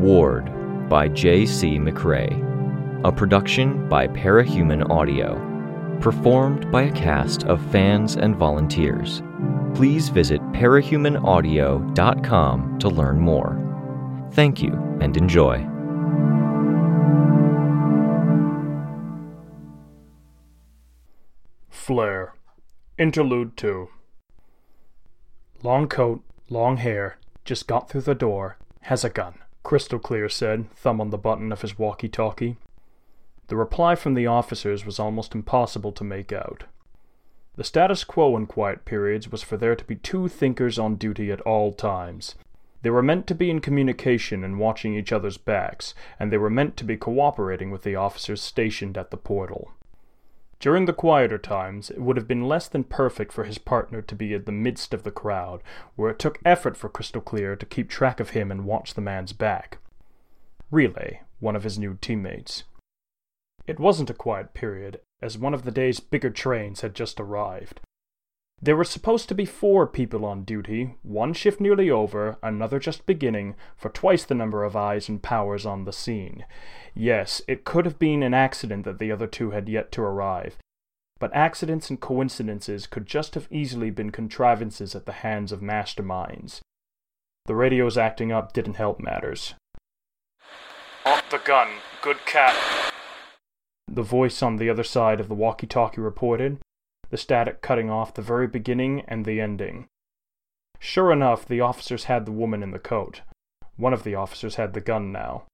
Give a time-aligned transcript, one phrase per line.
[0.00, 1.78] Ward by J.C.
[1.78, 2.32] McCrae,
[3.04, 5.38] a production by Parahuman Audio,
[6.00, 9.22] performed by a cast of fans and volunteers.
[9.74, 14.30] Please visit parahumanaudio.com to learn more.
[14.32, 15.66] Thank you and enjoy.
[21.68, 22.34] Flare.
[22.98, 23.88] Interlude 2.
[25.62, 30.70] Long coat, long hair, just got through the door, has a gun, Crystal Clear said,
[30.72, 32.56] thumb on the button of his walkie talkie.
[33.48, 36.64] The reply from the officers was almost impossible to make out.
[37.56, 41.30] The status quo in quiet periods was for there to be two thinkers on duty
[41.30, 42.36] at all times.
[42.82, 46.48] They were meant to be in communication and watching each other's backs, and they were
[46.48, 49.72] meant to be cooperating with the officers stationed at the portal.
[50.60, 54.14] During the quieter times, it would have been less than perfect for his partner to
[54.14, 55.62] be in the midst of the crowd,
[55.96, 59.00] where it took effort for Crystal Clear to keep track of him and watch the
[59.00, 59.78] man's back.
[60.70, 62.64] Relay, one of his new teammates.
[63.66, 67.80] It wasn't a quiet period, as one of the day's bigger trains had just arrived.
[68.62, 73.06] There were supposed to be four people on duty, one shift nearly over, another just
[73.06, 76.44] beginning, for twice the number of eyes and powers on the scene.
[76.94, 80.58] Yes, it could have been an accident that the other two had yet to arrive,
[81.18, 86.60] but accidents and coincidences could just have easily been contrivances at the hands of masterminds.
[87.46, 89.54] The radio's acting up didn't help matters.
[91.06, 91.68] Off the gun,
[92.02, 92.54] good cat.
[93.88, 96.58] The voice on the other side of the walkie talkie reported,
[97.10, 99.86] the static cutting off the very beginning and the ending.
[100.78, 103.20] Sure enough, the officers had the woman in the coat.
[103.76, 105.44] One of the officers had the gun now.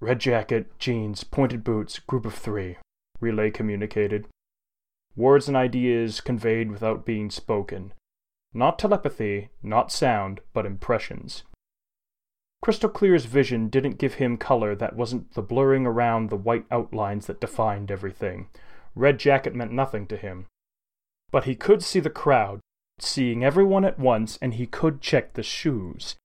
[0.00, 2.78] Red jacket, jeans, pointed boots, group of three,
[3.20, 4.26] Relay communicated.
[5.16, 7.92] Words and ideas conveyed without being spoken.
[8.54, 11.42] Not telepathy, not sound, but impressions.
[12.62, 17.26] Crystal Clear's vision didn't give him color that wasn't the blurring around the white outlines
[17.26, 18.48] that defined everything.
[18.94, 20.46] Red jacket meant nothing to him.
[21.30, 22.60] But he could see the crowd,
[22.98, 26.16] seeing everyone at once, and he could check the shoes.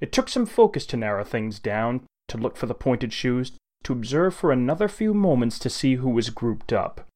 [0.00, 3.52] It took some focus to narrow things down, to look for the pointed shoes,
[3.84, 7.06] to observe for another few moments to see who was grouped up.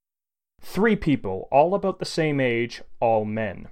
[0.60, 3.68] Three people, all about the same age, all men.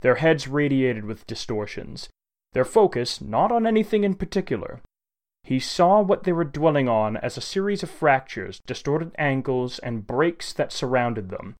[0.00, 2.08] Their heads radiated with distortions.
[2.52, 4.80] Their focus not on anything in particular.
[5.42, 10.06] He saw what they were dwelling on as a series of fractures, distorted angles, and
[10.06, 11.56] breaks that surrounded them,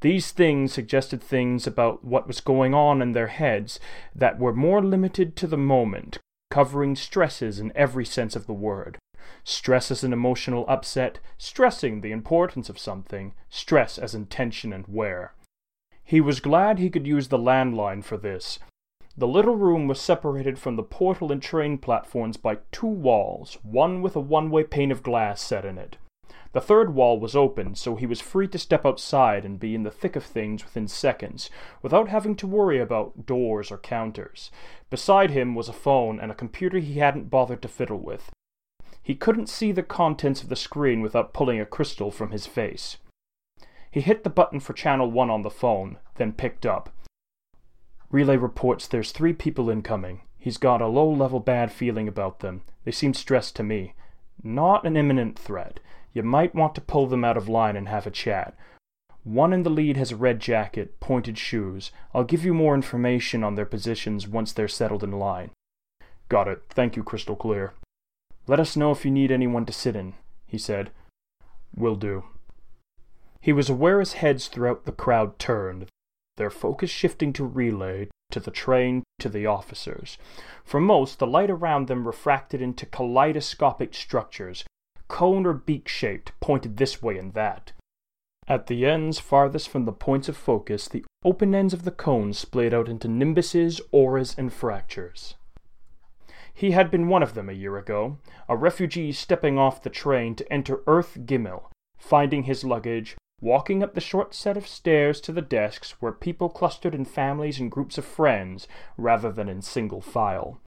[0.00, 3.80] these things suggested things about what was going on in their heads
[4.14, 6.18] that were more limited to the moment,
[6.50, 8.98] covering stresses in every sense of the word.
[9.44, 15.32] Stress as an emotional upset, stressing the importance of something, stress as intention and wear.
[16.04, 18.58] He was glad he could use the landline for this.
[19.16, 24.02] The little room was separated from the portal and train platforms by two walls, one
[24.02, 25.96] with a one way pane of glass set in it.
[26.54, 29.82] The third wall was open, so he was free to step outside and be in
[29.82, 31.50] the thick of things within seconds,
[31.82, 34.52] without having to worry about doors or counters.
[34.88, 38.30] Beside him was a phone and a computer he hadn't bothered to fiddle with.
[39.02, 42.98] He couldn't see the contents of the screen without pulling a crystal from his face.
[43.90, 46.88] He hit the button for channel 1 on the phone, then picked up.
[48.12, 50.20] Relay reports there's three people incoming.
[50.38, 52.62] He's got a low level bad feeling about them.
[52.84, 53.94] They seem stressed to me.
[54.40, 55.80] Not an imminent threat.
[56.14, 58.56] You might want to pull them out of line and have a chat.
[59.24, 61.90] One in the lead has a red jacket, pointed shoes.
[62.14, 65.50] I'll give you more information on their positions once they're settled in line.
[66.28, 66.62] Got it.
[66.70, 67.72] Thank you, Crystal Clear.
[68.46, 70.14] Let us know if you need anyone to sit in,
[70.46, 70.90] he said.
[71.74, 72.24] Will do.
[73.40, 75.86] He was aware as heads throughout the crowd turned,
[76.36, 80.16] their focus shifting to relay, to the train, to the officers.
[80.64, 84.64] For most, the light around them refracted into kaleidoscopic structures,
[85.08, 87.72] cone or beak shaped, pointed this way and that.
[88.46, 92.38] At the ends farthest from the points of focus, the open ends of the cones
[92.38, 95.34] splayed out into nimbuses, auras, and fractures.
[96.52, 98.18] He had been one of them a year ago,
[98.48, 103.94] a refugee stepping off the train to enter Earth Gimel, finding his luggage, walking up
[103.94, 107.98] the short set of stairs to the desks where people clustered in families and groups
[107.98, 110.60] of friends rather than in single file.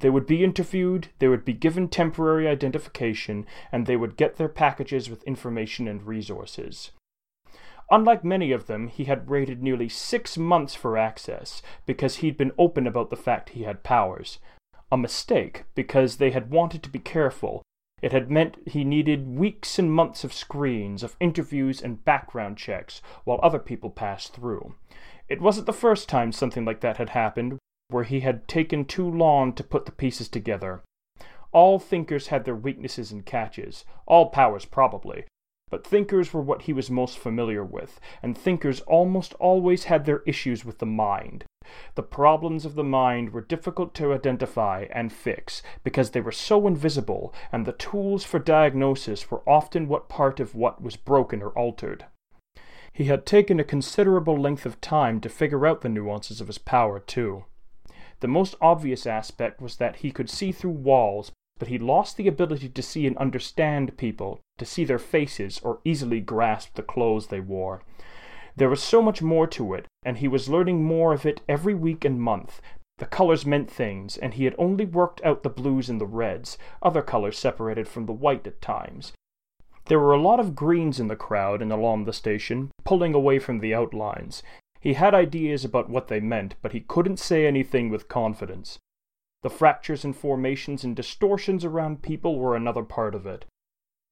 [0.00, 4.48] They would be interviewed, they would be given temporary identification, and they would get their
[4.48, 6.90] packages with information and resources.
[7.90, 12.52] Unlike many of them, he had waited nearly six months for access because he'd been
[12.56, 14.38] open about the fact he had powers.
[14.92, 17.62] A mistake because they had wanted to be careful.
[18.00, 23.02] It had meant he needed weeks and months of screens, of interviews and background checks
[23.24, 24.74] while other people passed through.
[25.28, 27.58] It wasn't the first time something like that had happened,
[27.90, 30.82] where he had taken too long to put the pieces together.
[31.52, 35.24] All thinkers had their weaknesses and catches, all powers probably,
[35.70, 40.22] but thinkers were what he was most familiar with, and thinkers almost always had their
[40.26, 41.44] issues with the mind.
[41.94, 46.66] The problems of the mind were difficult to identify and fix because they were so
[46.66, 51.50] invisible, and the tools for diagnosis were often what part of what was broken or
[51.50, 52.06] altered.
[52.92, 56.58] He had taken a considerable length of time to figure out the nuances of his
[56.58, 57.44] power, too.
[58.20, 62.28] The most obvious aspect was that he could see through walls, but he lost the
[62.28, 67.26] ability to see and understand people, to see their faces, or easily grasp the clothes
[67.26, 67.82] they wore.
[68.56, 71.74] There was so much more to it, and he was learning more of it every
[71.74, 72.60] week and month.
[72.98, 76.58] The colors meant things, and he had only worked out the blues and the reds,
[76.82, 79.12] other colors separated from the white at times.
[79.86, 83.38] There were a lot of greens in the crowd and along the station, pulling away
[83.38, 84.42] from the outlines.
[84.80, 88.78] He had ideas about what they meant, but he couldn't say anything with confidence.
[89.42, 93.44] The fractures and formations and distortions around people were another part of it.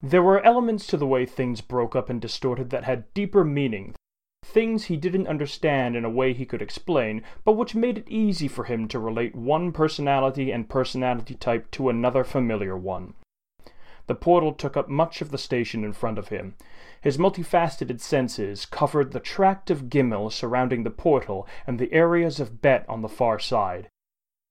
[0.01, 3.95] There were elements to the way things broke up and distorted that had deeper meaning
[4.49, 8.47] things he didn't understand in a way he could explain, but which made it easy
[8.47, 13.13] for him to relate one personality and personality type to another familiar one.
[14.09, 16.55] The portal took up much of the station in front of him.
[16.99, 22.59] His multifaceted senses covered the tract of Gimel surrounding the portal and the areas of
[22.59, 23.87] Bet on the far side.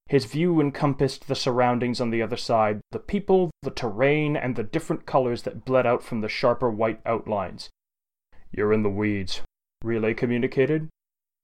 [0.06, 4.62] His view encompassed the surroundings on the other side, the people, the terrain, and the
[4.62, 7.68] different colors that bled out from the sharper white outlines.
[8.52, 9.42] You're in the weeds,
[9.82, 10.88] Relay communicated.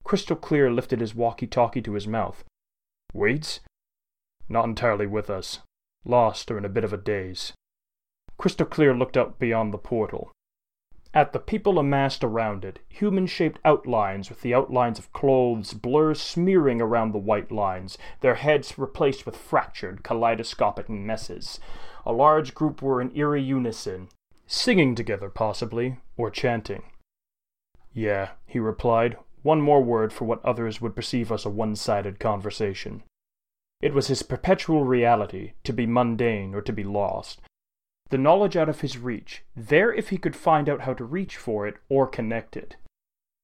[0.05, 2.45] Crystal Clear lifted his walkie talkie to his mouth.
[3.13, 3.59] Weeds?
[4.47, 5.59] Not entirely with us.
[6.05, 7.51] Lost or in a bit of a daze.
[8.37, 10.31] Crystal Clear looked out beyond the portal.
[11.13, 16.13] At the people amassed around it, human shaped outlines with the outlines of clothes blur
[16.13, 21.59] smearing around the white lines, their heads replaced with fractured, kaleidoscopic messes.
[22.05, 24.09] A large group were in eerie unison,
[24.45, 26.83] singing together possibly, or chanting.
[27.93, 32.19] Yeah, he replied, one more word for what others would perceive as a one sided
[32.19, 33.03] conversation.
[33.81, 37.39] It was his perpetual reality, to be mundane or to be lost.
[38.09, 41.37] The knowledge out of his reach, there if he could find out how to reach
[41.37, 42.75] for it or connect it.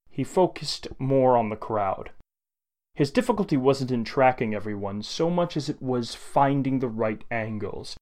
[0.09, 2.11] He focused more on the crowd.
[2.93, 7.97] His difficulty wasn't in tracking everyone so much as it was finding the right angles.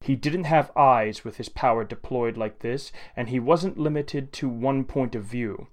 [0.00, 4.48] He didn't have eyes with his power deployed like this, and he wasn't limited to
[4.48, 5.68] one point of view.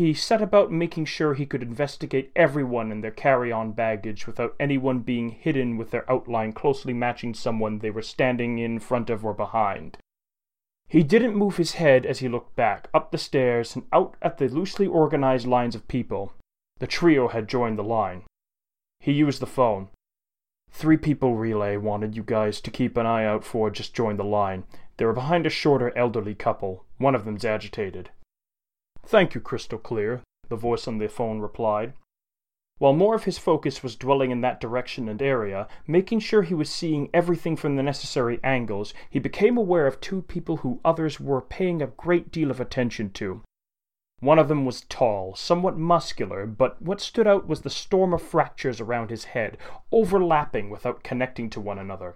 [0.00, 4.56] He set about making sure he could investigate everyone and their carry on baggage without
[4.58, 9.26] anyone being hidden with their outline closely matching someone they were standing in front of
[9.26, 9.98] or behind.
[10.88, 14.38] He didn't move his head as he looked back, up the stairs, and out at
[14.38, 16.32] the loosely organized lines of people.
[16.78, 18.22] The trio had joined the line.
[19.00, 19.90] He used the phone.
[20.70, 24.24] Three people relay wanted you guys to keep an eye out for just joined the
[24.24, 24.64] line.
[24.96, 26.86] They were behind a shorter elderly couple.
[26.96, 28.08] One of them's agitated.
[29.10, 31.94] Thank you, Crystal Clear, the voice on the phone replied.
[32.78, 36.54] While more of his focus was dwelling in that direction and area, making sure he
[36.54, 41.18] was seeing everything from the necessary angles, he became aware of two people who others
[41.18, 43.42] were paying a great deal of attention to.
[44.20, 48.22] One of them was tall, somewhat muscular, but what stood out was the storm of
[48.22, 49.58] fractures around his head,
[49.90, 52.14] overlapping without connecting to one another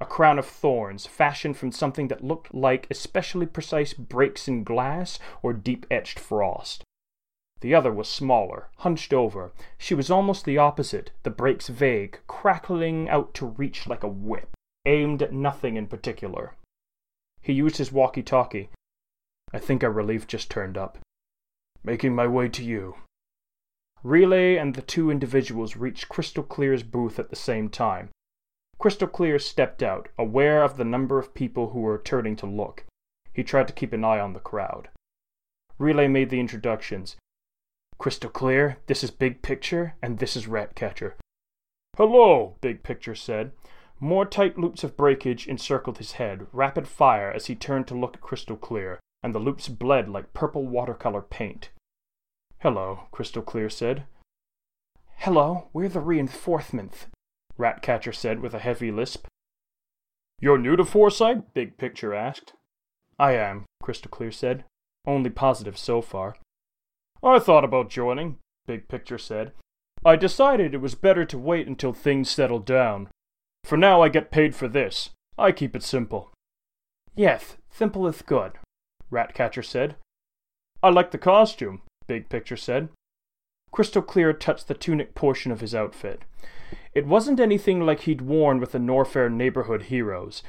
[0.00, 5.18] a crown of thorns fashioned from something that looked like especially precise breaks in glass
[5.42, 6.84] or deep etched frost.
[7.60, 9.52] The other was smaller, hunched over.
[9.76, 14.50] She was almost the opposite, the breaks vague, crackling out to reach like a whip,
[14.86, 16.54] aimed at nothing in particular.
[17.42, 18.70] He used his walkie talkie.
[19.52, 20.98] I think our relief just turned up.
[21.82, 22.96] Making my way to you.
[24.04, 28.10] Relay and the two individuals reached Crystal Clear's booth at the same time,
[28.78, 32.84] Crystal Clear stepped out, aware of the number of people who were turning to look.
[33.32, 34.88] He tried to keep an eye on the crowd.
[35.78, 37.16] Relay made the introductions.
[37.98, 41.16] Crystal Clear, this is Big Picture, and this is Ratcatcher.
[41.96, 43.50] Hello, Big Picture said.
[43.98, 48.14] More tight loops of breakage encircled his head, rapid fire as he turned to look
[48.14, 51.70] at Crystal Clear, and the loops bled like purple watercolor paint.
[52.60, 54.04] Hello, Crystal Clear said.
[55.16, 57.06] Hello, we're the reinforcements,
[57.58, 59.26] Ratcatcher said with a heavy lisp.
[60.40, 61.52] You're new to Foresight?
[61.52, 62.52] Big Picture asked.
[63.18, 64.64] I am, Crystal Clear said.
[65.06, 66.36] Only positive so far.
[67.22, 69.52] I thought about joining, Big Picture said.
[70.04, 73.08] I decided it was better to wait until things settled down.
[73.64, 75.10] For now I get paid for this.
[75.36, 76.30] I keep it simple.
[77.16, 78.52] Yes, simple is good,
[79.10, 79.96] Ratcatcher said.
[80.82, 82.88] I like the costume, Big Picture said.
[83.70, 86.22] Crystal Clear touched the tunic portion of his outfit.
[86.94, 90.42] It wasn't anything like he'd worn with the Norfair neighborhood heroes.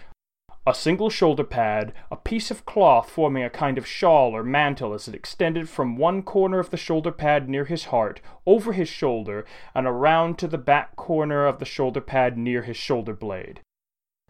[0.66, 4.94] A single shoulder pad, a piece of cloth forming a kind of shawl or mantle
[4.94, 8.90] as it extended from one corner of the shoulder pad near his heart, over his
[8.90, 13.62] shoulder, and around to the back corner of the shoulder pad near his shoulder blade.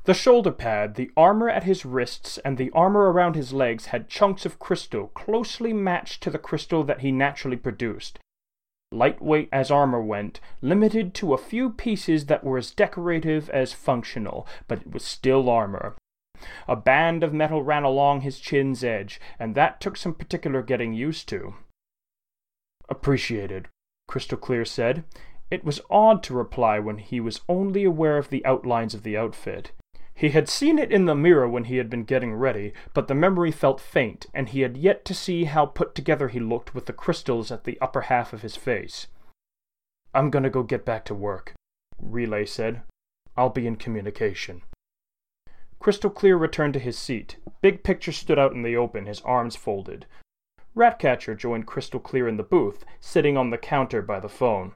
[0.05, 4.07] The shoulder pad, the armor at his wrists, and the armor around his legs had
[4.07, 8.17] chunks of crystal closely matched to the crystal that he naturally produced.
[8.91, 14.47] Lightweight as armor went, limited to a few pieces that were as decorative as functional,
[14.67, 15.95] but it was still armor.
[16.67, 20.93] A band of metal ran along his chin's edge, and that took some particular getting
[20.93, 21.55] used to.
[22.89, 23.67] Appreciated,
[24.07, 25.03] Crystal Clear said.
[25.51, 29.17] It was odd to reply when he was only aware of the outlines of the
[29.17, 29.71] outfit.
[30.19, 33.15] He had seen it in the mirror when he had been getting ready, but the
[33.15, 36.87] memory felt faint, and he had yet to see how put together he looked with
[36.87, 39.07] the crystals at the upper half of his face.
[40.13, 41.53] I'm gonna go get back to work,
[41.97, 42.81] Relay said.
[43.37, 44.61] I'll be in communication.
[45.79, 47.37] Crystal Clear returned to his seat.
[47.61, 50.05] Big Picture stood out in the open, his arms folded.
[50.75, 54.73] Ratcatcher joined Crystal Clear in the booth, sitting on the counter by the phone.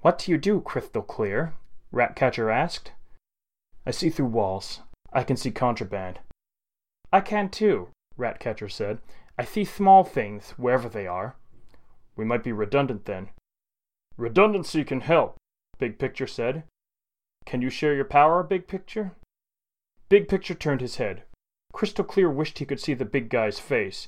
[0.00, 1.52] What do you do, Crystal Clear?
[1.92, 2.92] Ratcatcher asked.
[3.86, 4.80] I see through walls.
[5.12, 6.20] I can see contraband.
[7.12, 8.98] I can too, Ratcatcher said.
[9.38, 11.36] I see small things, wherever they are.
[12.16, 13.30] We might be redundant then.
[14.16, 15.36] Redundancy can help,
[15.78, 16.64] Big Picture said.
[17.44, 19.12] Can you share your power, Big Picture?
[20.08, 21.24] Big Picture turned his head.
[21.72, 24.06] Crystal Clear wished he could see the big guy's face.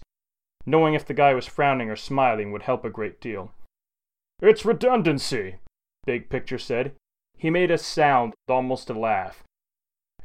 [0.64, 3.52] Knowing if the guy was frowning or smiling would help a great deal.
[4.40, 5.56] It's redundancy,
[6.04, 6.94] Big Picture said.
[7.36, 9.42] He made a sound, almost a laugh.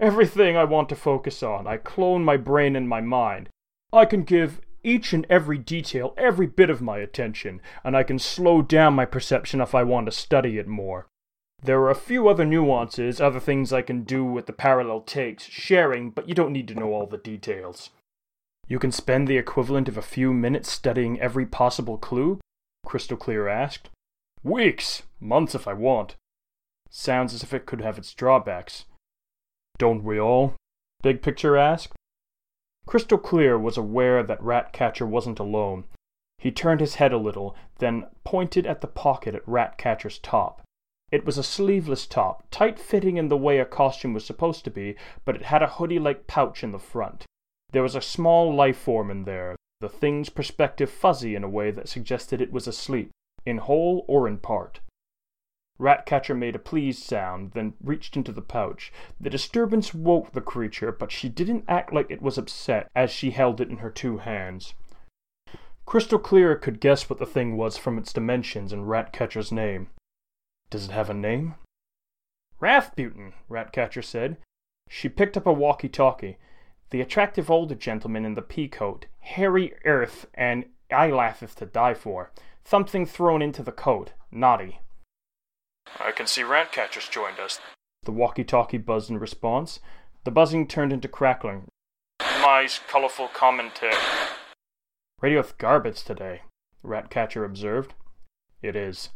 [0.01, 3.50] Everything I want to focus on, I clone my brain and my mind.
[3.93, 8.17] I can give each and every detail every bit of my attention, and I can
[8.17, 11.05] slow down my perception if I want to study it more.
[11.62, 15.43] There are a few other nuances, other things I can do with the parallel takes,
[15.43, 17.91] sharing, but you don't need to know all the details.
[18.67, 22.39] You can spend the equivalent of a few minutes studying every possible clue?
[22.84, 23.89] Crystal Clear asked.
[24.41, 26.15] Weeks, months if I want.
[26.89, 28.86] Sounds as if it could have its drawbacks.
[29.81, 30.53] Don't we all?
[31.01, 31.95] Big Picture asked.
[32.85, 35.85] Crystal Clear was aware that Ratcatcher wasn't alone.
[36.38, 40.61] He turned his head a little, then pointed at the pocket at Ratcatcher's top.
[41.11, 44.69] It was a sleeveless top, tight fitting in the way a costume was supposed to
[44.69, 47.25] be, but it had a hoodie like pouch in the front.
[47.71, 51.71] There was a small life form in there, the thing's perspective fuzzy in a way
[51.71, 53.09] that suggested it was asleep,
[53.47, 54.79] in whole or in part.
[55.77, 58.91] Ratcatcher made a pleased sound, then reached into the pouch.
[59.19, 63.31] The disturbance woke the creature, but she didn't act like it was upset as she
[63.31, 64.73] held it in her two hands.
[65.85, 69.89] Crystal Clear could guess what the thing was from its dimensions and Ratcatcher's name.
[70.69, 71.55] Does it have a name?
[72.59, 74.37] Rasputin, Ratcatcher said.
[74.87, 76.37] She picked up a walkie talkie.
[76.91, 82.31] The attractive older gentleman in the pea coat, hairy earth, and eyelashes to die for.
[82.63, 84.13] Something thrown into the coat.
[84.31, 84.79] Naughty.
[86.00, 87.60] I can see Ratcatcher's joined us.
[88.03, 89.79] The walkie talkie buzzed in response.
[90.24, 91.65] The buzzing turned into crackling.
[92.19, 93.93] My colorful commentary.
[95.21, 96.41] Radio's garbage today,
[96.81, 97.93] Ratcatcher observed.
[98.62, 99.10] It is.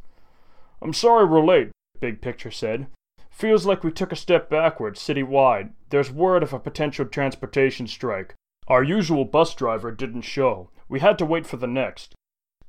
[0.81, 2.87] I'm sorry we're late, Big Picture said.
[3.31, 5.71] Feels like we took a step backward citywide.
[5.89, 8.33] There's word of a potential transportation strike.
[8.67, 10.69] Our usual bus driver didn't show.
[10.87, 12.15] We had to wait for the next.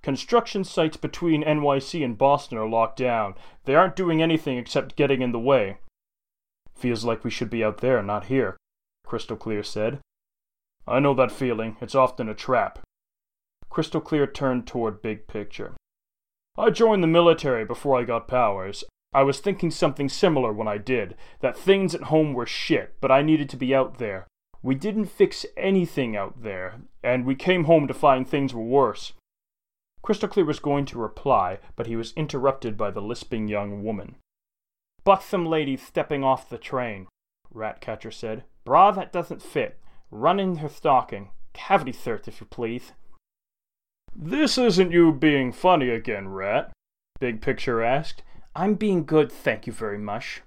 [0.06, 3.34] Construction sites between NYC and Boston are locked down.
[3.64, 5.78] They aren't doing anything except getting in the way.
[6.76, 8.56] Feels like we should be out there, not here,
[9.04, 9.98] Crystal Clear said.
[10.86, 11.76] I know that feeling.
[11.80, 12.78] It's often a trap.
[13.68, 15.74] Crystal Clear turned toward Big Picture.
[16.56, 18.84] I joined the military before I got powers.
[19.12, 23.10] I was thinking something similar when I did that things at home were shit, but
[23.10, 24.28] I needed to be out there.
[24.62, 29.12] We didn't fix anything out there, and we came home to find things were worse.
[30.06, 34.14] Crystal Clear was going to reply, but he was interrupted by the lisping young woman.
[35.02, 37.08] Buxom lady stepping off the train,
[37.52, 38.44] Ratcatcher said.
[38.64, 39.80] Bra that doesn't fit.
[40.12, 41.30] Run in her stocking.
[41.54, 42.92] Cavity search, if you please.
[44.14, 46.70] This isn't you being funny again, Rat?
[47.18, 48.22] Big Picture asked.
[48.54, 50.42] I'm being good, thank you very much.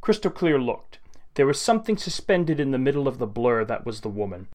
[0.00, 0.98] Crystal Clear looked.
[1.34, 4.48] There was something suspended in the middle of the blur that was the woman.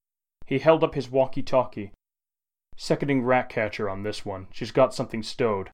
[0.44, 1.92] He held up his walkie talkie.
[2.82, 4.48] Seconding Ratcatcher on this one.
[4.50, 5.70] She's got something stowed.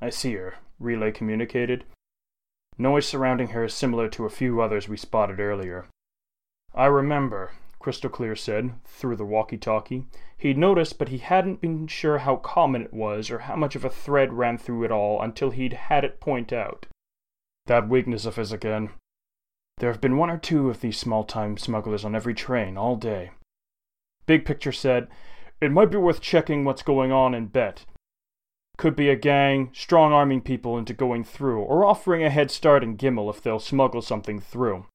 [0.00, 1.84] I see her, Relay communicated.
[2.78, 5.84] Noise surrounding her is similar to a few others we spotted earlier.
[6.74, 10.06] I remember, Crystal Clear said, through the walkie talkie.
[10.38, 13.84] He'd noticed, but he hadn't been sure how common it was or how much of
[13.84, 16.86] a thread ran through it all until he'd had it point out.
[17.66, 18.88] That weakness of his again.
[19.76, 22.96] There have been one or two of these small time smugglers on every train all
[22.96, 23.32] day.
[24.24, 25.08] Big Picture said,
[25.60, 27.84] It might be worth checking what's going on in Bet.
[28.76, 32.82] Could be a gang, strong arming people into going through, or offering a head start
[32.82, 34.86] in Gimel if they'll smuggle something through.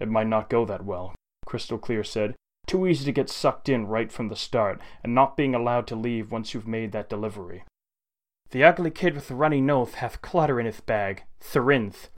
[0.00, 1.14] It might not go that well,
[1.46, 2.34] Crystal Clear said.
[2.66, 5.96] Too easy to get sucked in right from the start, and not being allowed to
[5.96, 7.64] leave once you've made that delivery.
[8.50, 11.22] The ugly kid with the runny nose hath clutter in his bag.
[11.40, 12.08] Therinth.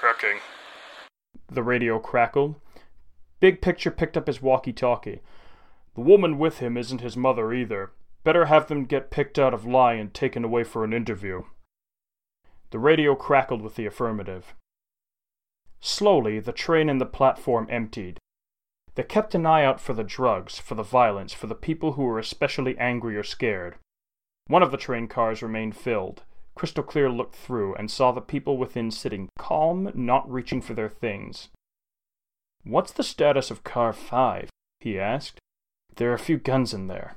[0.00, 0.40] Hacking.
[1.48, 2.56] The radio crackled.
[3.38, 5.20] Big Picture picked up his walkie talkie.
[5.96, 7.92] The woman with him isn't his mother either.
[8.22, 11.44] Better have them get picked out of line and taken away for an interview.
[12.70, 14.54] The radio crackled with the affirmative.
[15.80, 18.18] Slowly, the train and the platform emptied.
[18.94, 22.02] They kept an eye out for the drugs, for the violence, for the people who
[22.02, 23.76] were especially angry or scared.
[24.48, 26.24] One of the train cars remained filled.
[26.54, 30.90] Crystal Clear looked through and saw the people within sitting calm, not reaching for their
[30.90, 31.48] things.
[32.64, 34.50] What's the status of car 5?
[34.80, 35.40] he asked.
[35.96, 37.16] There are a few guns in there.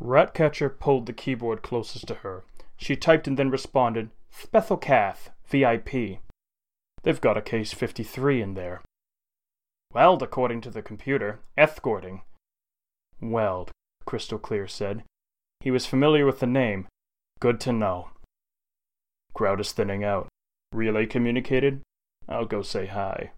[0.00, 2.44] Ratcatcher pulled the keyboard closest to her.
[2.76, 6.18] She typed and then responded, Spethelcath, VIP.
[7.02, 8.82] They've got a case 53 in there.
[9.92, 12.22] Weld, according to the computer, escorting.
[13.20, 13.70] Weld,
[14.04, 15.04] Crystal Clear said.
[15.60, 16.88] He was familiar with the name.
[17.38, 18.10] Good to know.
[19.34, 20.28] Crowd is thinning out.
[20.72, 21.82] Relay communicated?
[22.28, 23.30] I'll go say hi.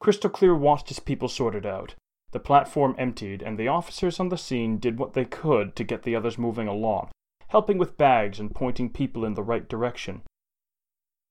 [0.00, 1.94] Crystal Clear watched his people sorted out.
[2.34, 6.02] The platform emptied, and the officers on the scene did what they could to get
[6.02, 7.12] the others moving along,
[7.46, 10.22] helping with bags and pointing people in the right direction.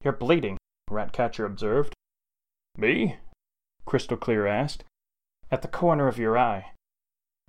[0.02, 0.58] You're bleeding,
[0.90, 1.94] Ratcatcher observed.
[2.78, 3.18] Me?
[3.84, 4.86] Crystal Clear asked.
[5.52, 6.72] At the corner of your eye.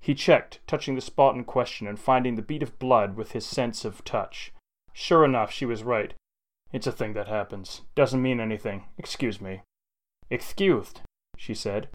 [0.00, 3.46] He checked, touching the spot in question and finding the beat of blood with his
[3.46, 4.52] sense of touch.
[4.92, 6.12] Sure enough, she was right.
[6.72, 7.82] It's a thing that happens.
[7.94, 8.86] Doesn't mean anything.
[8.98, 9.62] Excuse me.
[10.28, 11.02] Excused,
[11.36, 11.88] she said.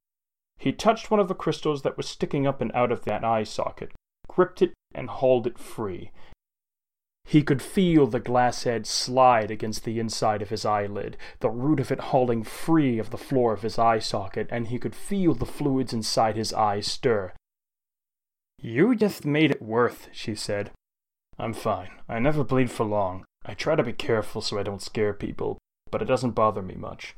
[0.60, 3.44] He touched one of the crystals that was sticking up and out of that eye
[3.44, 3.94] socket,
[4.28, 6.12] gripped it, and hauled it free.
[7.24, 11.80] He could feel the glass head slide against the inside of his eyelid, the root
[11.80, 15.34] of it hauling free of the floor of his eye socket, and he could feel
[15.34, 17.32] the fluids inside his eyes stir.
[18.58, 20.72] You just made it worth, she said.
[21.38, 21.92] I'm fine.
[22.10, 23.24] I never bleed for long.
[23.46, 25.58] I try to be careful so I don't scare people,
[25.90, 27.16] but it doesn't bother me much.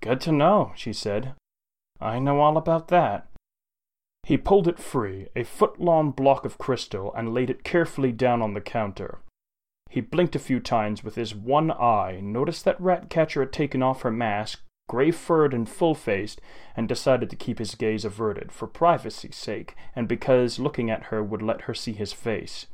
[0.00, 1.34] Good to know, she said.
[2.02, 3.28] I know all about that.
[4.24, 8.42] He pulled it free, a foot long block of crystal, and laid it carefully down
[8.42, 9.20] on the counter.
[9.88, 14.02] He blinked a few times with his one eye, noticed that Ratcatcher had taken off
[14.02, 16.40] her mask, grey furred and full faced,
[16.76, 21.22] and decided to keep his gaze averted, for privacy's sake, and because looking at her
[21.22, 22.66] would let her see his face.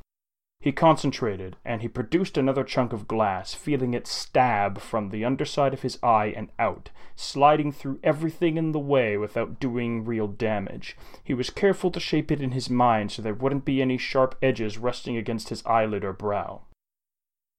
[0.60, 5.72] He concentrated, and he produced another chunk of glass, feeling it stab from the underside
[5.72, 10.96] of his eye and out, sliding through everything in the way without doing real damage.
[11.22, 14.36] He was careful to shape it in his mind so there wouldn't be any sharp
[14.42, 16.62] edges resting against his eyelid or brow.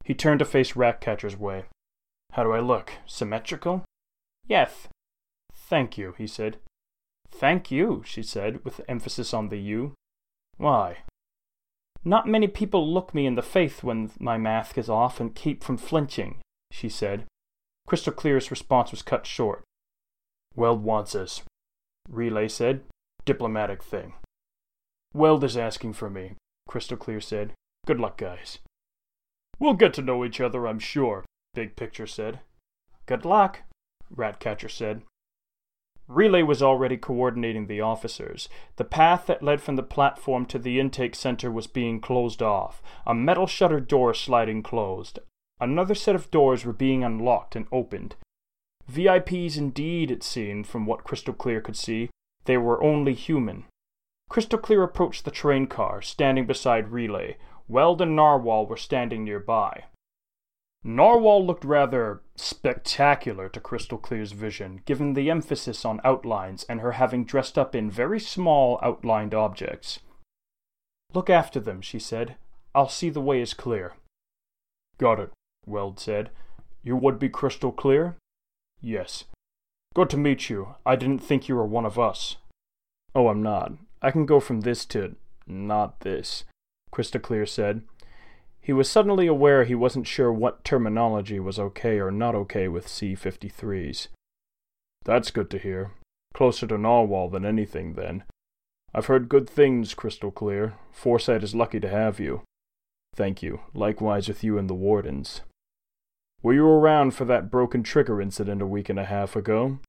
[0.04, 1.66] He turned to face Ratcatcher's way.
[2.32, 2.92] How do I look?
[3.06, 3.86] Symmetrical?
[4.46, 4.90] Yes.
[5.54, 6.58] Thank you, he said.
[7.32, 9.94] Thank you, she said, with emphasis on the you.
[10.58, 10.98] Why?
[12.04, 15.64] Not many people look me in the face when my mask is off and keep
[15.64, 16.38] from flinching,
[16.72, 17.26] she said.
[17.88, 19.64] Crystal Clear's response was cut short.
[20.56, 21.42] Weld wants us,
[22.08, 22.84] Relay said.
[23.26, 24.14] Diplomatic thing.
[25.14, 26.34] Weld is asking for me,
[26.68, 27.54] Crystal Clear said.
[27.86, 28.60] Good luck, guys.
[29.60, 32.40] We'll get to know each other, I'm sure, Big Picture said.
[33.06, 33.64] Good luck,
[34.10, 35.02] Ratcatcher said.
[36.10, 38.50] Relay was already coordinating the officers.
[38.78, 42.82] The path that led from the platform to the intake center was being closed off,
[43.06, 45.20] a metal shutter door sliding closed.
[45.60, 48.16] Another set of doors were being unlocked and opened.
[48.92, 52.10] VIPs indeed, it seemed, from what Crystal Clear could see.
[52.46, 53.66] They were only human.
[54.30, 57.38] Crystal Clear approached the train car, standing beside Relay.
[57.68, 59.84] Weld and Narwhal were standing nearby.
[60.84, 66.94] Narwhal looked rather spectacular to Crystal Clear's vision, given the emphasis on outlines and her
[66.94, 70.00] having dressed up in very small outlined objects.
[71.14, 72.36] Look after them, she said.
[72.74, 73.96] I'll see the way is clear.
[74.98, 75.32] Got it,
[75.66, 76.30] Weld said.
[76.84, 78.16] You would be crystal clear?
[78.82, 79.26] Yes.
[79.94, 80.76] Good to meet you.
[80.86, 82.38] I didn't think you were one of us.
[83.14, 83.74] Oh, I'm not.
[84.02, 85.16] I can go from this to
[85.46, 86.46] not this,
[86.92, 87.82] Crystal Clear said.
[88.62, 92.88] He was suddenly aware he wasn't sure what terminology was okay or not okay with
[92.88, 94.08] C 53s.
[95.06, 95.92] That's good to hear.
[96.34, 98.24] Closer to Narwhal than anything, then.
[98.94, 100.76] I've heard good things, Crystal Clear.
[100.92, 102.42] Foresight is lucky to have you.
[103.16, 103.62] Thank you.
[103.74, 105.42] Likewise with you and the Wardens.
[106.42, 109.80] Were you around for that broken trigger incident a week and a half ago?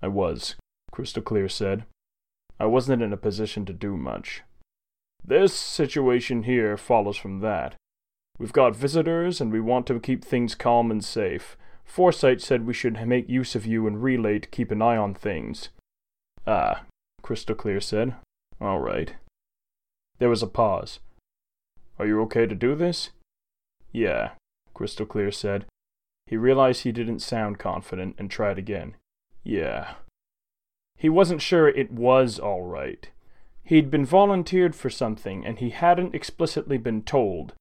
[0.00, 0.56] I was,
[0.90, 1.84] Crystal Clear said.
[2.58, 4.42] I wasn't in a position to do much.
[5.24, 7.74] This situation here follows from that.
[8.38, 11.56] We've got visitors, and we want to keep things calm and safe.
[11.84, 15.14] Foresight said we should make use of you and Relay to keep an eye on
[15.14, 15.68] things.
[16.46, 16.84] Ah,
[17.22, 18.14] Crystal Clear said.
[18.60, 19.14] All right.
[20.18, 21.00] There was a pause.
[21.98, 23.10] Are you okay to do this?
[23.92, 24.30] Yeah,
[24.72, 25.66] Crystal Clear said.
[26.26, 28.94] He realized he didn't sound confident and tried again.
[29.44, 29.94] Yeah.
[30.96, 33.10] He wasn't sure it was all right.
[33.64, 37.52] He'd been volunteered for something, and he hadn't explicitly been told.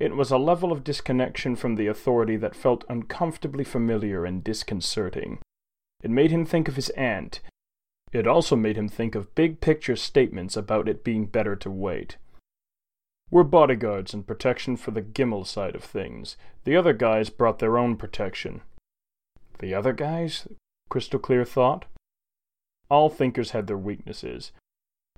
[0.00, 5.40] It was a level of disconnection from the authority that felt uncomfortably familiar and disconcerting.
[6.02, 7.40] It made him think of his aunt.
[8.10, 12.16] It also made him think of big picture statements about it being better to wait.
[13.30, 16.38] We're bodyguards and protection for the Gimel side of things.
[16.64, 18.62] The other guys brought their own protection.
[19.58, 20.48] The other guys?
[20.88, 21.84] Crystal Clear thought.
[22.88, 24.50] All thinkers had their weaknesses.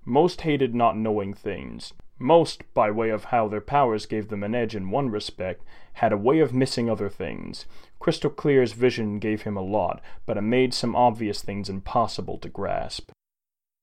[0.05, 1.95] Most hated not knowing things.
[2.23, 6.13] Most, by way of how their powers gave them an edge in one respect, had
[6.13, 7.67] a way of missing other things.
[7.99, 12.49] Crystal Clear's vision gave him a lot, but it made some obvious things impossible to
[12.49, 13.11] grasp.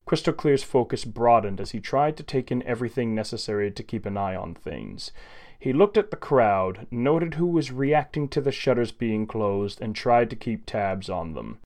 [0.06, 4.16] Crystal Clear's focus broadened as he tried to take in everything necessary to keep an
[4.16, 5.12] eye on things.
[5.60, 9.94] He looked at the crowd, noted who was reacting to the shutters being closed, and
[9.94, 11.60] tried to keep tabs on them.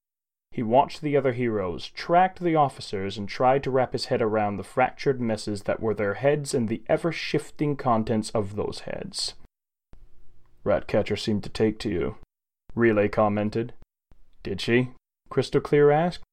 [0.53, 4.57] He watched the other heroes, tracked the officers, and tried to wrap his head around
[4.57, 9.33] the fractured messes that were their heads and the ever shifting contents of those heads.
[10.63, 12.17] Ratcatcher seemed to take to you,
[12.75, 13.73] Relay commented.
[14.43, 14.89] Did she?
[15.27, 16.23] Crystal Clear asked.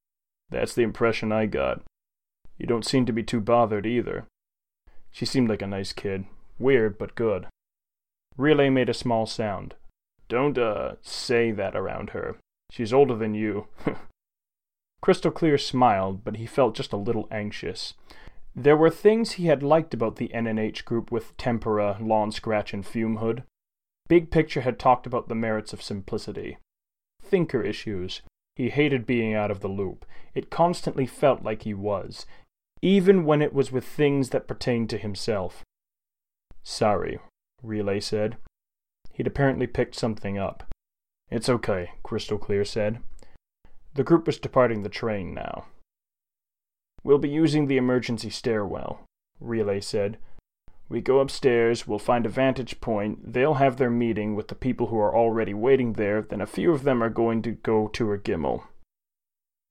[0.50, 1.80] That's the impression I got.
[2.58, 4.26] You don't seem to be too bothered either.
[5.10, 6.26] She seemed like a nice kid.
[6.58, 7.46] Weird, but good.
[8.36, 9.76] Relay made a small sound.
[10.28, 12.36] Don't, uh, say that around her.
[12.70, 13.68] She's older than you.
[15.00, 17.94] Crystal Clear smiled, but he felt just a little anxious.
[18.54, 22.84] There were things he had liked about the NNH group with Tempera, Lawn Scratch, and
[22.84, 23.44] Fume Hood.
[24.08, 26.58] Big Picture had talked about the merits of simplicity.
[27.22, 28.22] Thinker issues.
[28.56, 30.04] He hated being out of the loop.
[30.34, 32.26] It constantly felt like he was,
[32.82, 35.62] even when it was with things that pertained to himself.
[36.62, 37.18] Sorry,
[37.62, 38.36] Relay said.
[39.12, 40.64] He'd apparently picked something up.
[41.30, 43.00] It's okay, Crystal Clear said.
[43.94, 45.66] The group was departing the train now.
[47.02, 49.04] We'll be using the emergency stairwell,
[49.40, 50.18] Relay said.
[50.88, 54.88] We go upstairs, we'll find a vantage point, they'll have their meeting with the people
[54.88, 58.12] who are already waiting there, then a few of them are going to go to
[58.12, 58.64] a Gimel.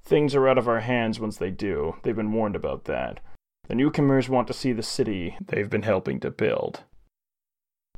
[0.01, 3.19] Things are out of our hands once they do, they've been warned about that.
[3.67, 6.83] The newcomers want to see the city they've been helping to build.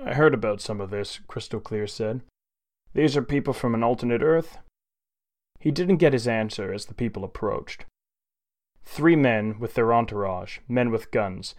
[0.04, 2.22] I heard about some of this, Crystal Clear said.
[2.94, 4.58] These are people from an alternate Earth?
[5.62, 7.86] He didn't get his answer as the people approached.
[8.84, 11.54] Three men with their entourage, men with guns.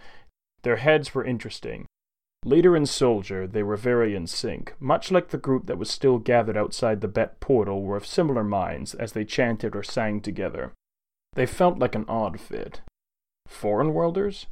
[0.63, 1.87] Their heads were interesting.
[2.45, 6.19] Leader and soldier, they were very in sync, much like the group that was still
[6.19, 10.73] gathered outside the Bet portal were of similar minds as they chanted or sang together.
[11.35, 12.81] They felt like an odd fit.
[13.47, 14.47] Foreign worlders?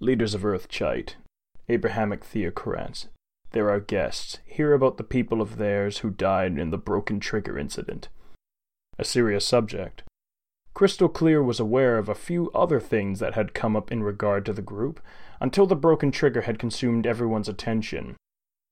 [0.00, 1.16] Leaders of Earth Cheit,
[1.70, 3.08] Abrahamic theocrats.
[3.52, 4.38] They're our guests.
[4.44, 8.10] Hear about the people of theirs who died in the Broken Trigger incident
[9.00, 10.02] a serious subject.
[10.74, 14.44] Crystal Clear was aware of a few other things that had come up in regard
[14.46, 15.00] to the group
[15.40, 18.16] until the broken trigger had consumed everyone's attention.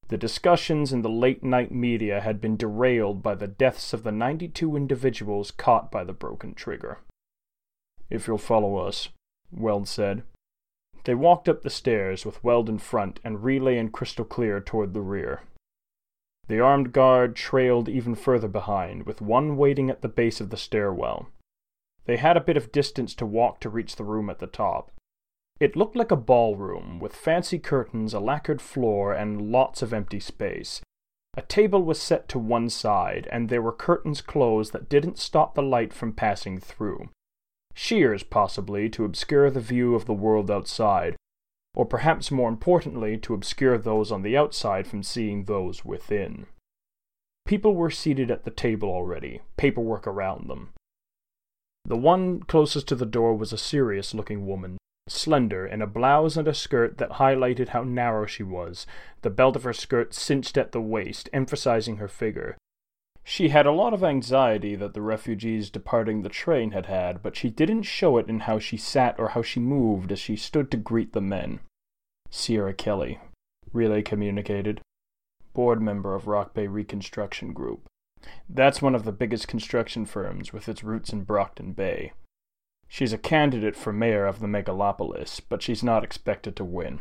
[0.09, 4.13] The discussions in the late night media had been derailed by the deaths of the
[4.13, 6.99] 92 individuals caught by the broken trigger.
[8.09, 9.09] If you'll follow us,
[9.51, 10.23] Weld said.
[11.05, 14.93] They walked up the stairs with Weld in front and Relay and Crystal Clear toward
[14.93, 15.43] the rear.
[16.49, 20.57] The armed guard trailed even further behind, with one waiting at the base of the
[20.57, 21.29] stairwell.
[22.07, 24.91] They had a bit of distance to walk to reach the room at the top.
[25.61, 30.21] It looked like a ballroom, with fancy curtains, a lacquered floor, and lots of empty
[30.21, 30.81] space.
[31.37, 35.55] A table was set to one side, and there were curtains closed that didn't stop
[35.55, 37.11] the light from passing through.
[37.75, 41.17] Shears, possibly, to obscure the view of the world outside,
[41.79, 46.45] or perhaps more importantly, to obscure those on the outside from seeing those within.
[47.47, 50.71] People were seated at the table already, paperwork around them.
[51.85, 54.77] The one closest to the door was a serious looking woman,
[55.09, 58.85] slender, in a blouse and a skirt that highlighted how narrow she was,
[59.23, 62.59] the belt of her skirt cinched at the waist, emphasizing her figure.
[63.23, 67.37] She had a lot of anxiety that the refugees departing the train had had, but
[67.37, 70.73] she didn't show it in how she sat or how she moved as she stood
[70.73, 71.61] to greet the men.
[72.31, 73.19] Sierra Kiley,
[73.73, 74.81] Relay communicated,
[75.55, 77.87] board member of Rock Bay Reconstruction Group.
[78.49, 82.13] That's one of the biggest construction firms with its roots in Brockton Bay.
[82.89, 87.01] She's a candidate for mayor of the megalopolis, but she's not expected to win.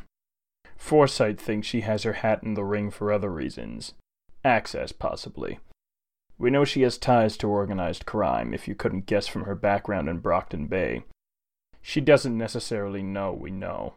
[0.75, 3.93] Foresight thinks she has her hat in the ring for other reasons.
[4.43, 5.59] Access, possibly.
[6.37, 10.07] We know she has ties to organized crime, if you couldn't guess from her background
[10.07, 11.03] in Brockton Bay.
[11.81, 13.95] She doesn't necessarily know we know.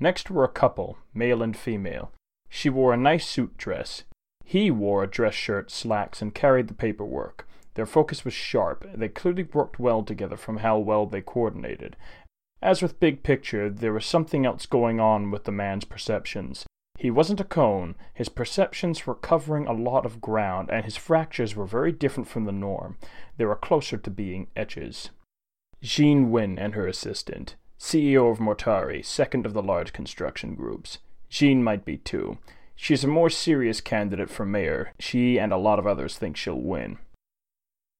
[0.00, 2.12] Next were a couple, male and female.
[2.48, 4.04] She wore a nice suit dress.
[4.44, 7.46] He wore a dress shirt, slacks, and carried the paperwork.
[7.74, 8.88] Their focus was sharp.
[8.94, 11.96] They clearly worked well together from how well they coordinated.
[12.60, 16.66] As with Big Picture, there was something else going on with the man's perceptions.
[16.98, 21.54] He wasn't a cone, his perceptions were covering a lot of ground, and his fractures
[21.54, 22.98] were very different from the norm.
[23.36, 25.10] They were closer to being etches.
[25.80, 30.98] Jean Wynne and her assistant, CEO of Mortari, second of the large construction groups.
[31.28, 32.38] Jean might be too.
[32.74, 34.92] She's a more serious candidate for mayor.
[34.98, 36.98] She and a lot of others think she'll win.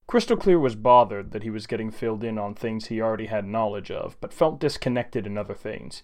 [0.06, 3.46] Crystal Clear was bothered that he was getting filled in on things he already had
[3.46, 6.02] knowledge of, but felt disconnected in other things.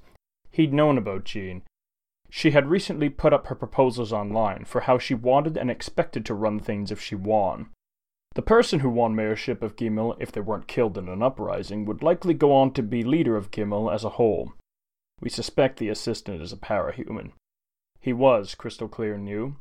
[0.50, 1.62] He'd known about Jean,
[2.36, 6.34] she had recently put up her proposals online for how she wanted and expected to
[6.34, 7.68] run things if she won.
[8.34, 12.02] The person who won mayorship of Gimel, if they weren't killed in an uprising, would
[12.02, 14.52] likely go on to be leader of Gimel as a whole.
[15.20, 17.30] We suspect the assistant is a parahuman.
[18.00, 19.56] He was, Crystal Clear knew.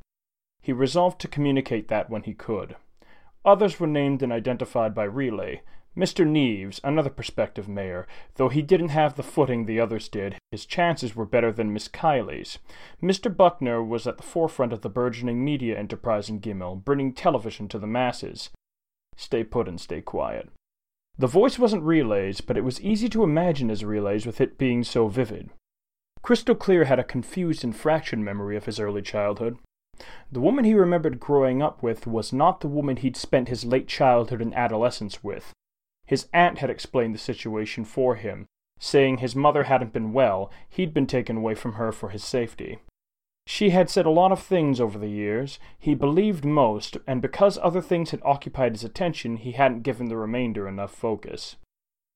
[0.59, 2.75] He resolved to communicate that when he could.
[3.45, 5.61] Others were named and identified by relay,
[5.95, 6.25] Mr.
[6.25, 11.15] Neves, another prospective mayor, though he didn't have the footing the others did, his chances
[11.15, 12.57] were better than Miss Kiley's.
[13.01, 13.35] Mr.
[13.35, 17.77] Buckner was at the forefront of the burgeoning media enterprise in Gimel, bringing television to
[17.77, 18.49] the masses.
[19.15, 20.49] Stay put and stay quiet.
[21.17, 24.83] The voice wasn't relays, but it was easy to imagine as relays with it being
[24.83, 25.49] so vivid.
[26.23, 29.57] Crystal Clear had a confused and fractured memory of his early childhood.
[30.31, 33.87] The woman he remembered growing up with was not the woman he'd spent his late
[33.87, 35.53] childhood and adolescence with.
[36.05, 38.47] His aunt had explained the situation for him,
[38.79, 42.79] saying his mother hadn't been well, he'd been taken away from her for his safety.
[43.45, 45.59] She had said a lot of things over the years.
[45.77, 50.17] He believed most, and because other things had occupied his attention, he hadn't given the
[50.17, 51.57] remainder enough focus.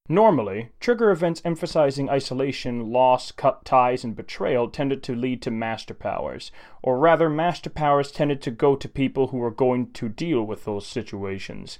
[0.09, 5.93] Normally, trigger events emphasizing isolation, loss, cut ties, and betrayal tended to lead to master
[5.93, 6.49] powers,
[6.81, 10.63] or rather, master powers tended to go to people who were going to deal with
[10.63, 11.79] those situations.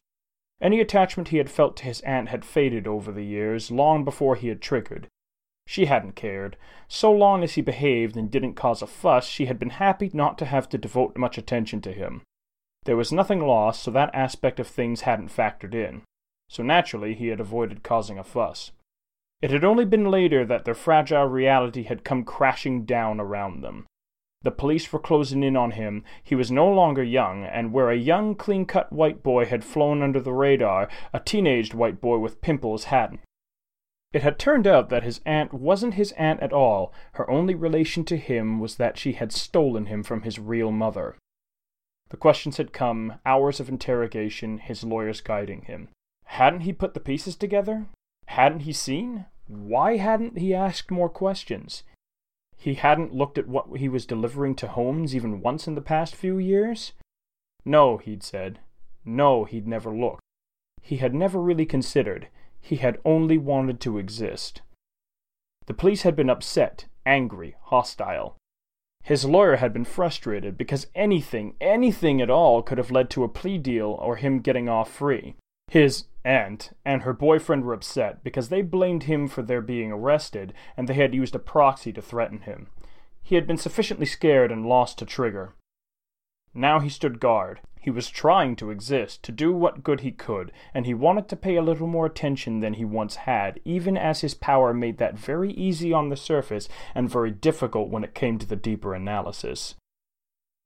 [0.59, 4.35] Any attachment he had felt to his aunt had faded over the years, long before
[4.35, 5.07] he had triggered.
[5.69, 6.55] She hadn't cared.
[6.87, 10.37] So long as he behaved and didn't cause a fuss, she had been happy not
[10.37, 12.21] to have to devote much attention to him.
[12.85, 16.03] There was nothing lost, so that aspect of things hadn't factored in.
[16.49, 18.71] So naturally, he had avoided causing a fuss.
[19.41, 23.87] It had only been later that their fragile reality had come crashing down around them.
[24.43, 26.05] The police were closing in on him.
[26.23, 30.01] He was no longer young, and where a young, clean cut white boy had flown
[30.01, 33.19] under the radar, a teenaged white boy with pimples hadn't.
[34.13, 36.93] It had turned out that his aunt wasn't his aunt at all.
[37.13, 41.17] Her only relation to him was that she had stolen him from his real mother.
[42.09, 45.89] The questions had come, hours of interrogation, his lawyers guiding him.
[46.25, 47.85] Hadn't he put the pieces together?
[48.27, 49.25] Hadn't he seen?
[49.47, 51.83] Why hadn't he asked more questions?
[52.57, 56.15] he hadn't looked at what he was delivering to Holmes even once in the past
[56.15, 56.93] few years?
[57.63, 58.59] No, he'd said.
[59.05, 60.21] No, he'd never looked.
[60.81, 62.27] He had never really considered.
[62.61, 64.61] He had only wanted to exist.
[65.67, 68.37] The police had been upset, angry, hostile.
[69.03, 73.29] His lawyer had been frustrated because anything, anything at all could have led to a
[73.29, 75.35] plea deal or him getting off free.
[75.69, 80.53] His aunt and her boyfriend were upset because they blamed him for their being arrested
[80.75, 82.67] and they had used a proxy to threaten him.
[83.23, 85.53] He had been sufficiently scared and lost to Trigger.
[86.57, 87.59] Now he stood guard.
[87.79, 91.35] He was trying to exist, to do what good he could, and he wanted to
[91.35, 95.19] pay a little more attention than he once had, even as his power made that
[95.19, 99.75] very easy on the surface and very difficult when it came to the deeper analysis.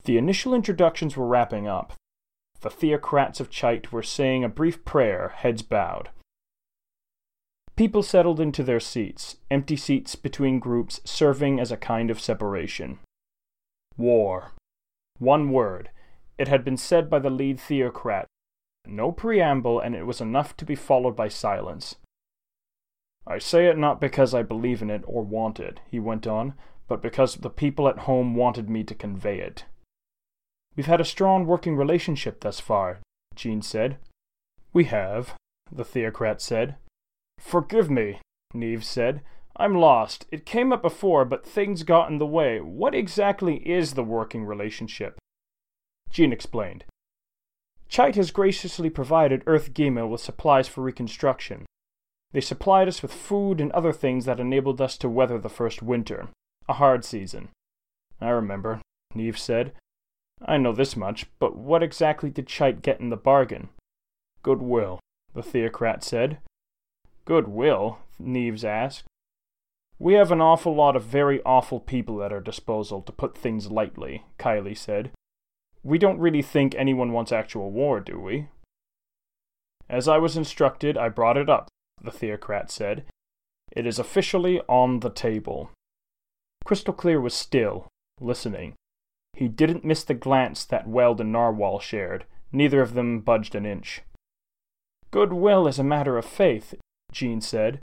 [0.06, 1.94] The initial introductions were wrapping up.
[2.62, 6.10] The theocrats of Cheit were saying a brief prayer, heads bowed.
[7.76, 13.00] People settled into their seats, empty seats between groups serving as a kind of separation.
[13.98, 14.54] War.
[15.22, 15.92] One word.
[16.40, 18.26] It had been said by the lead theocrat.
[18.88, 21.98] No preamble, and it was enough to be followed by silence.
[23.28, 26.56] I say it not because I believe in it or want it, he went on,
[26.88, 29.66] but because the people at home wanted me to convey it.
[30.76, 33.02] We've had a strong working relationship thus far,
[33.36, 34.00] Jean said.
[34.74, 35.36] We have,
[35.72, 36.78] the theocrat said.
[37.38, 38.18] Forgive me,
[38.56, 39.22] Neve said.
[39.56, 40.26] I'm lost.
[40.32, 42.60] It came up before, but things got in the way.
[42.60, 45.18] What exactly is the working relationship?
[46.10, 46.86] Jean explained.
[47.88, 51.66] Cheit has graciously provided Earth Gimel with supplies for reconstruction.
[52.32, 55.82] They supplied us with food and other things that enabled us to weather the first
[55.82, 56.30] winter,
[56.70, 57.50] a hard season.
[58.22, 58.80] I remember,
[59.14, 59.74] Neve said.
[60.44, 63.70] I know this much, but what exactly did Cheit get in the bargain?
[64.42, 65.00] Goodwill,
[65.34, 66.40] the theocrat said.
[67.26, 68.00] Goodwill?
[68.22, 69.04] Neves asked.
[70.02, 73.70] We have an awful lot of very awful people at our disposal, to put things
[73.70, 75.12] lightly, Kiley said.
[75.84, 78.48] We don't really think anyone wants actual war, do we?
[79.88, 81.68] As I was instructed, I brought it up,
[82.04, 83.06] the theocrat said.
[83.72, 85.70] It is officially on the table.
[86.66, 87.88] Crystal Clear was still,
[88.20, 88.74] listening.
[89.34, 92.26] He didn't miss the glance that Weld and Narwhal shared.
[92.52, 94.02] Neither of them budged an inch.
[95.12, 96.74] Goodwill is a matter of faith,
[97.12, 97.82] Jean said.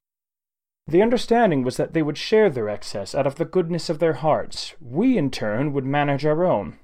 [0.88, 4.14] The understanding was that they would share their excess out of the goodness of their
[4.14, 4.74] hearts.
[4.80, 6.78] We, in turn, would manage our own.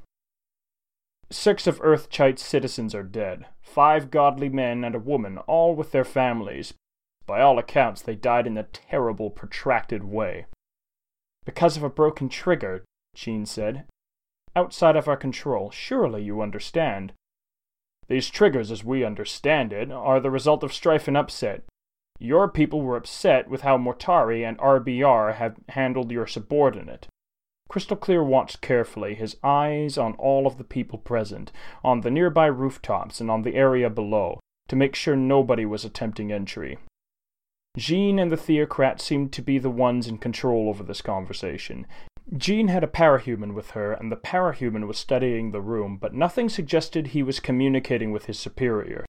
[1.30, 3.46] Six of Earth Cheit's citizens are dead.
[3.62, 6.74] Five godly men and a woman, all with their families.
[7.24, 10.44] By all accounts, they died in a terrible, protracted way.
[11.46, 13.86] Because of a broken trigger, Jean said.
[14.54, 17.14] Outside of our control, surely you understand.
[18.08, 21.64] These triggers, as we understand it, are the result of strife and upset,
[22.18, 27.06] your people were upset with how Mortari and RBR have handled your subordinate.
[27.68, 31.50] Crystal Clear watched carefully, his eyes on all of the people present,
[31.82, 36.30] on the nearby rooftops and on the area below, to make sure nobody was attempting
[36.30, 36.78] entry.
[37.76, 41.86] Jean and the theocrat seemed to be the ones in control over this conversation.
[42.36, 46.48] Jean had a parahuman with her, and the parahuman was studying the room, but nothing
[46.48, 49.03] suggested he was communicating with his superior.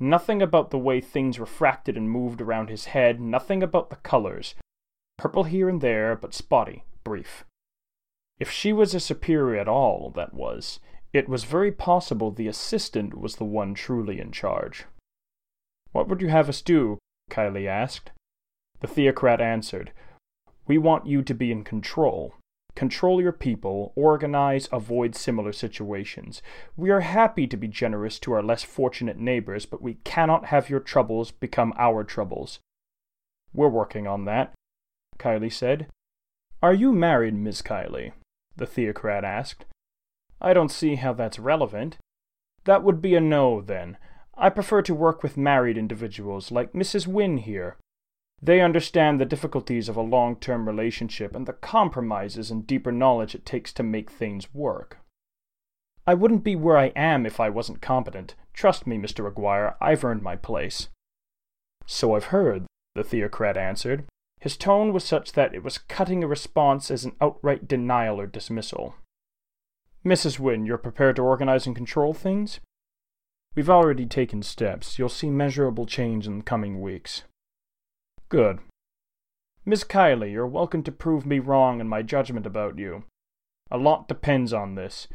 [0.00, 4.54] Nothing about the way things refracted and moved around his head, nothing about the colors.
[5.16, 7.44] Purple here and there, but spotty, brief.
[8.38, 10.78] If she was a superior at all, that was,
[11.12, 14.84] it was very possible the assistant was the one truly in charge.
[15.90, 16.98] What would you have us do?
[17.30, 18.12] Kiley asked.
[18.80, 19.92] The theocrat answered,
[20.66, 22.34] We want you to be in control.
[22.74, 26.42] Control your people, organize, avoid similar situations.
[26.76, 30.70] We are happy to be generous to our less fortunate neighbors, but we cannot have
[30.70, 32.60] your troubles become our troubles.
[33.52, 34.52] We're working on that,
[35.18, 35.88] Kiley said.
[36.62, 38.12] Are you married, Miss Kiley?
[38.58, 39.64] the theocrat asked.
[40.40, 41.96] I don't see how that's relevant.
[42.64, 43.96] That would be a no, then.
[44.36, 47.06] I prefer to work with married individuals, like Mrs.
[47.06, 47.76] Wynne here.
[48.40, 53.34] They understand the difficulties of a long term relationship and the compromises and deeper knowledge
[53.34, 54.98] it takes to make things work.
[56.06, 58.34] I wouldn't be where I am if I wasn't competent.
[58.54, 59.26] Trust me, Mr.
[59.26, 60.88] Aguirre, I've earned my place.
[61.84, 64.04] So I've heard, the theocrat answered.
[64.40, 68.26] His tone was such that it was cutting a response as an outright denial or
[68.26, 68.94] dismissal.
[70.04, 70.38] Mrs.
[70.38, 72.60] Wynne, you're prepared to organize and control things?
[73.54, 74.98] We've already taken steps.
[74.98, 77.24] You'll see measurable change in the coming weeks.
[78.30, 78.58] Good.
[79.64, 83.04] Miss Kiley, you're welcome to prove me wrong in my judgment about you.
[83.70, 85.08] A lot depends on this.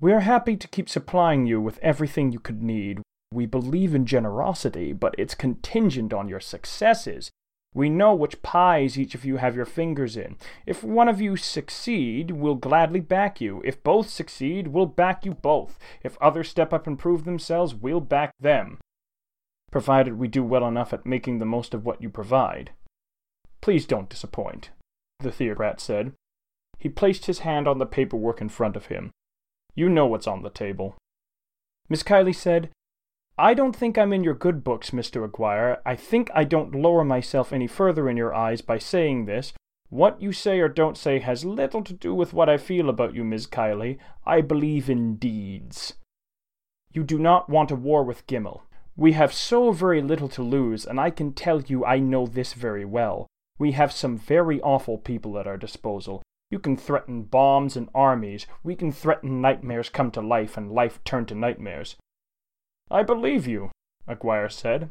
[0.00, 3.00] We are happy to keep supplying you with everything you could need.
[3.32, 7.30] We believe in generosity, but it's contingent on your successes.
[7.74, 10.36] We know which pies each of you have your fingers in.
[10.66, 13.62] If one of you succeed, we'll gladly back you.
[13.64, 15.78] If both succeed, we'll back you both.
[16.02, 18.76] If others step up and prove themselves, we'll back them
[19.70, 22.72] provided we do well enough at making the most of what you provide.
[23.60, 24.70] Please don't disappoint,
[25.20, 26.12] the theocrat said.
[26.78, 29.10] He placed his hand on the paperwork in front of him.
[29.74, 30.96] You know what's on the table.
[31.88, 32.70] Miss Kiley said,
[33.36, 35.24] I don't think I'm in your good books, Mr.
[35.24, 35.80] Aguirre.
[35.86, 39.52] I think I don't lower myself any further in your eyes by saying this.
[39.90, 43.14] What you say or don't say has little to do with what I feel about
[43.14, 43.98] you, Miss Kiley.
[44.26, 45.94] I believe in deeds.
[46.92, 48.62] You do not want a war with Gimel.
[48.98, 52.52] We have so very little to lose, and I can tell you I know this
[52.52, 53.28] very well.
[53.56, 56.20] We have some very awful people at our disposal.
[56.50, 58.48] You can threaten bombs and armies.
[58.64, 61.94] We can threaten nightmares come to life and life turn to nightmares.
[62.90, 63.70] I believe you,
[64.08, 64.90] Aguirre said.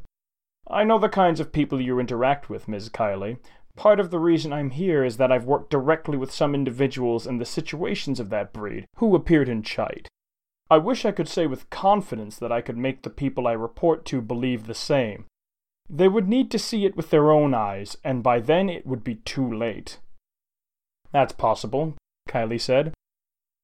[0.70, 3.40] I know the kinds of people you interact with, Miss Kiley.
[3.76, 7.40] Part of the reason I'm here is that I've worked directly with some individuals in
[7.40, 10.08] the situations of that breed who appeared in Cheit.
[10.70, 14.06] I wish I could say with confidence that I could make the people I report
[14.06, 15.26] to believe the same.
[15.90, 19.04] They would need to see it with their own eyes, and by then it would
[19.04, 20.00] be too late.
[21.14, 21.96] That's possible,
[22.28, 22.94] Kiley said.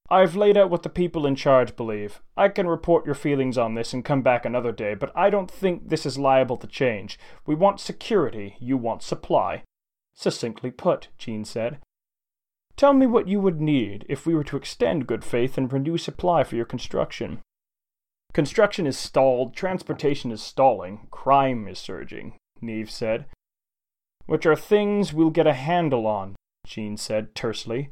[0.10, 2.22] I've laid out what the people in charge believe.
[2.38, 5.51] I can report your feelings on this and come back another day, but I don't
[5.51, 7.20] think this is liable to change.
[7.45, 9.64] We want security, you want supply.
[10.14, 11.80] Succinctly put, Jean said.
[12.76, 15.97] Tell me what you would need if we were to extend good faith and renew
[15.97, 17.39] supply for your construction.
[18.34, 23.26] Construction is stalled, transportation is stalling, crime is surging, Neve said.
[24.26, 27.89] Which are things we'll get a handle on, Jean said tersely.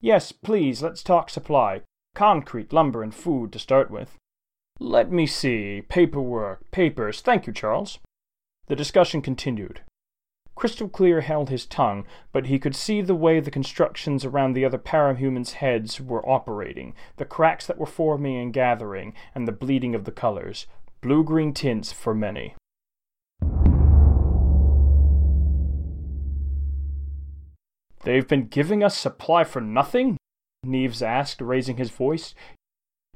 [0.00, 1.82] Yes, please, let's talk supply.
[2.14, 4.16] Concrete, lumber, and food to start with.
[4.80, 5.82] Let me see.
[5.88, 7.20] Paperwork, papers.
[7.20, 7.98] Thank you, Charles.
[8.66, 9.82] The discussion continued.
[10.54, 14.64] Crystal Clear held his tongue, but he could see the way the constructions around the
[14.64, 19.94] other parahumans' heads were operating, the cracks that were forming and gathering, and the bleeding
[19.94, 20.66] of the colors.
[21.00, 22.54] Blue green tints for many.
[28.04, 30.18] They've been giving us supply for nothing?
[30.64, 32.34] Neves asked, raising his voice.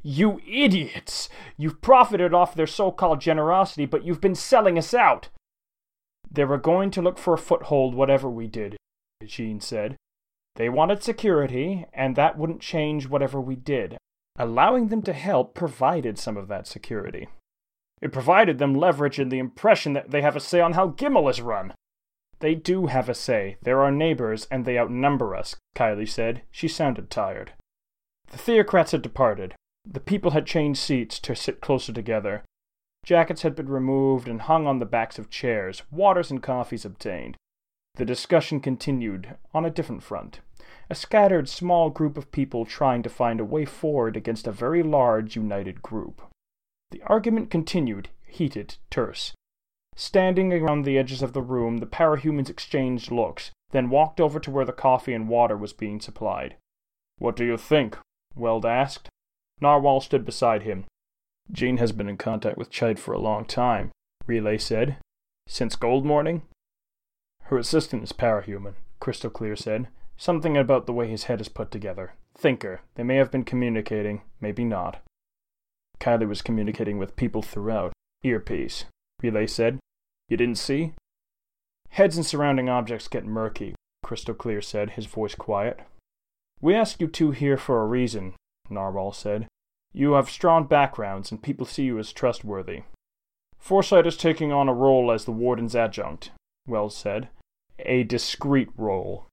[0.02, 1.28] You idiots!
[1.56, 5.28] You've profited off their so called generosity, but you've been selling us out!
[6.30, 8.76] They were going to look for a foothold, whatever we did,
[9.24, 9.96] Jean said.
[10.56, 13.96] They wanted security, and that wouldn't change whatever we did.
[14.36, 17.28] Allowing them to help provided some of that security.
[18.00, 21.30] It provided them leverage and the impression that they have a say on how Gimel
[21.30, 21.74] is run.
[22.40, 23.56] They do have a say.
[23.62, 26.42] They're our neighbors, and they outnumber us, Kiley said.
[26.50, 27.52] She sounded tired.
[28.30, 29.54] The theocrats had departed.
[29.84, 32.44] The people had changed seats to sit closer together.
[33.08, 37.38] Jackets had been removed and hung on the backs of chairs, waters and coffees obtained.
[37.94, 40.40] The discussion continued on a different front.
[40.90, 44.82] A scattered small group of people trying to find a way forward against a very
[44.82, 46.20] large united group.
[46.90, 49.32] The argument continued, heated, terse.
[49.96, 54.50] Standing around the edges of the room, the parahumans exchanged looks, then walked over to
[54.50, 56.56] where the coffee and water was being supplied.
[57.16, 57.96] What do you think?
[58.34, 59.08] Weld asked.
[59.62, 60.84] Narwhal stood beside him.
[61.50, 63.90] Jean has been in contact with Cheit for a long time,
[64.26, 64.98] Relay said.
[65.46, 66.42] Since Gold Morning?
[67.44, 69.88] Her assistant is parahuman, Crystal Clear said.
[70.16, 72.12] Something about the way his head is put together.
[72.36, 72.80] Thinker.
[72.96, 75.02] They may have been communicating, maybe not.
[76.00, 77.92] Kiley was communicating with people throughout.
[78.22, 78.84] Earpiece,
[79.22, 79.78] Relay said.
[80.28, 80.92] You didn't see?
[81.90, 85.80] Heads and surrounding objects get murky, Crystal Clear said, his voice quiet.
[86.60, 88.34] We ask you two here for a reason,
[88.68, 89.46] Narwhal said.
[89.92, 92.82] You have strong backgrounds, and people see you as trustworthy.
[93.58, 96.30] Foresight is taking on a role as the warden's adjunct,
[96.66, 97.28] Weld said.
[97.80, 99.26] A discreet role.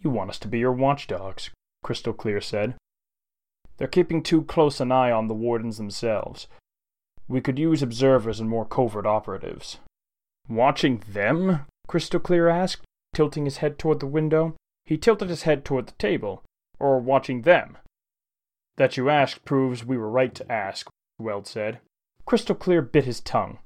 [0.00, 1.50] You want us to be your watchdogs,
[1.82, 2.74] Crystal Clear said.
[3.76, 6.48] They're keeping too close an eye on the wardens themselves.
[7.28, 9.78] We could use observers and more covert operatives.
[10.48, 11.66] Watching them?
[11.86, 14.54] Crystal Clear asked, tilting his head toward the window.
[14.84, 16.42] He tilted his head toward the table.
[16.78, 17.78] Or watching them?
[18.82, 21.78] That you asked proves we were right to ask, Weld said.
[22.26, 23.60] Crystal Clear bit his tongue.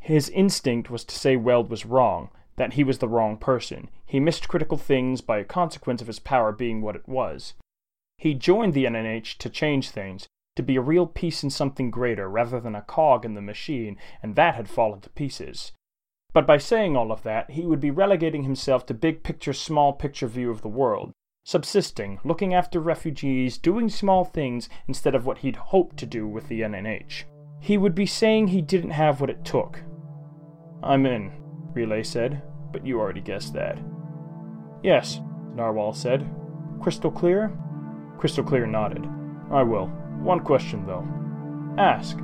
[0.00, 3.90] His instinct was to say Weld was wrong, that he was the wrong person.
[4.06, 7.54] He missed critical things by a consequence of his power being what it was.
[8.16, 12.28] He joined the NNH to change things, to be a real piece in something greater
[12.28, 15.72] rather than a cog in the machine, and that had fallen to pieces.
[16.32, 19.92] But by saying all of that, he would be relegating himself to big picture, small
[19.92, 21.10] picture view of the world,
[21.44, 26.48] subsisting, looking after refugees, doing small things instead of what he'd hoped to do with
[26.48, 27.24] the NNH.
[27.60, 29.80] He would be saying he didn't have what it took.
[30.82, 31.32] I'm in,
[31.72, 32.42] Relay said,
[32.72, 33.78] but you already guessed that.
[34.82, 35.20] Yes,
[35.54, 36.28] Narwhal said.
[36.80, 37.52] Crystal clear?
[38.18, 39.06] Crystal clear nodded.
[39.50, 39.86] I will.
[40.20, 41.06] One question, though.
[41.78, 42.18] Ask.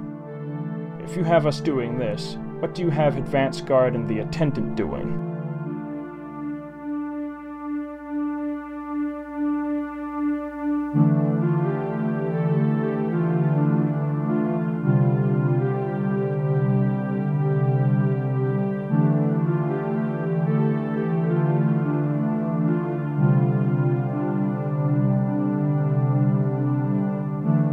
[1.04, 4.76] If you have us doing this, what do you have advance guard and the attendant
[4.76, 5.30] doing?